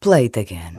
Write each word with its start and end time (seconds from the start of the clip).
Play 0.00 0.26
it 0.26 0.38
again. 0.38 0.74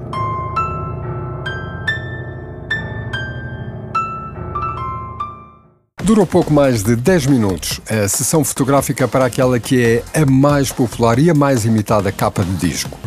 Durou 6.02 6.26
pouco 6.26 6.54
mais 6.54 6.82
de 6.84 6.96
10 6.96 7.26
minutos 7.26 7.82
a 7.90 8.08
sessão 8.08 8.46
fotográfica 8.46 9.10
para 9.10 9.26
aquela 9.26 9.60
que 9.60 10.04
é 10.14 10.22
a 10.22 10.26
mais 10.26 10.72
popular 10.72 11.20
e 11.20 11.30
a 11.30 11.34
mais 11.34 11.66
imitada 11.66 12.14
capa 12.14 12.44
de 12.46 12.56
disco. 12.56 12.98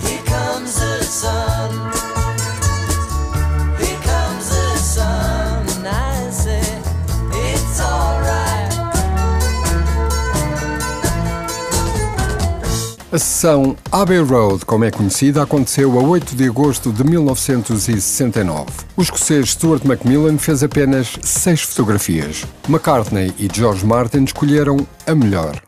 A 13.12 13.18
sessão 13.18 13.76
Abbey 13.92 14.20
Road, 14.20 14.64
como 14.64 14.86
é 14.86 14.90
conhecida, 14.90 15.42
aconteceu 15.42 16.00
a 16.00 16.02
8 16.02 16.34
de 16.34 16.48
agosto 16.48 16.90
de 16.90 17.04
1969. 17.04 18.64
O 18.96 19.02
escocês 19.02 19.50
Stuart 19.50 19.84
Macmillan 19.84 20.38
fez 20.38 20.62
apenas 20.62 21.18
seis 21.20 21.60
fotografias. 21.60 22.46
McCartney 22.66 23.34
e 23.38 23.50
George 23.52 23.84
Martin 23.84 24.24
escolheram 24.24 24.78
a 25.06 25.14
melhor. 25.14 25.60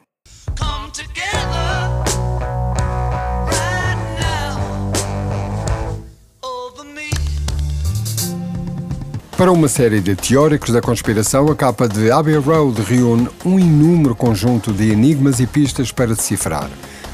Para 9.36 9.52
uma 9.52 9.68
série 9.68 10.00
de 10.00 10.16
teóricos 10.16 10.70
da 10.70 10.80
conspiração, 10.80 11.48
a 11.48 11.54
capa 11.54 11.86
de 11.86 12.10
Abbey 12.10 12.36
Road 12.36 12.80
reúne 12.80 13.28
um 13.44 13.58
inúmero 13.58 14.16
conjunto 14.16 14.72
de 14.72 14.90
enigmas 14.90 15.40
e 15.40 15.46
pistas 15.46 15.92
para 15.92 16.14
decifrar. 16.14 16.70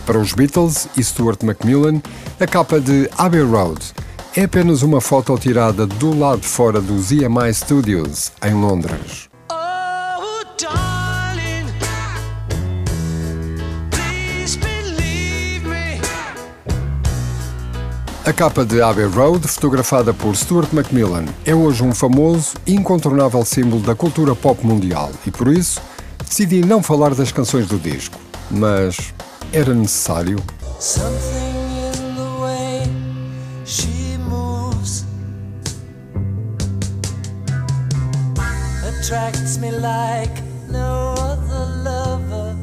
Para 0.07 0.19
os 0.19 0.33
Beatles 0.33 0.89
e 0.97 1.05
Stuart 1.05 1.43
Macmillan, 1.43 2.01
a 2.39 2.47
capa 2.47 2.81
de 2.81 3.09
Abbey 3.17 3.43
Road 3.43 3.81
é 4.37 4.45
apenas 4.45 4.83
uma 4.83 5.01
foto 5.01 5.37
tirada 5.39 5.87
do 5.87 6.19
lado 6.19 6.41
de 6.41 6.49
fora 6.49 6.81
dos 6.81 7.11
EMI 7.11 7.53
Studios, 7.53 8.33
em 8.43 8.55
Londres. 8.55 9.29
Oh. 9.51 9.71
A 18.31 18.33
capa 18.35 18.65
de 18.65 18.81
Abbey 18.81 19.07
Road, 19.07 19.49
fotografada 19.49 20.15
por 20.15 20.37
Stuart 20.37 20.69
Macmillan, 20.73 21.25
é 21.45 21.53
hoje 21.53 21.83
um 21.83 21.93
famoso 21.93 22.55
e 22.65 22.75
incontornável 22.75 23.45
símbolo 23.45 23.83
da 23.83 23.95
cultura 23.95 24.37
pop 24.37 24.65
mundial 24.65 25.11
e 25.27 25.33
por 25.33 25.49
isso 25.49 25.81
decidi 26.29 26.61
não 26.61 26.81
falar 26.81 27.13
das 27.13 27.33
canções 27.33 27.67
do 27.67 27.77
disco. 27.77 28.21
Mas 28.49 29.13
era 29.53 29.75
necessário? 29.75 30.39
Something 30.79 31.55
in 31.89 32.15
the 32.15 32.41
way 32.41 32.85
she 33.65 34.17
moves 34.19 35.05
attracts 38.85 39.59
me 39.59 39.71
like 39.73 40.43
no 40.71 41.15
other 41.19 41.67
lover. 41.83 42.57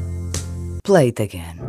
Play 0.84 1.10
it 1.10 1.20
again. 1.20 1.60